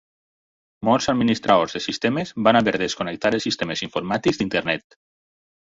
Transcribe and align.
Molts 0.87 1.07
administradors 1.13 1.77
de 1.77 1.81
sistemes 1.87 2.33
van 2.49 2.59
haver 2.61 2.75
de 2.77 2.83
desconnectar 2.87 3.35
els 3.37 3.47
sistemes 3.51 3.87
informàtics 3.89 4.43
d'Internet. 4.43 5.03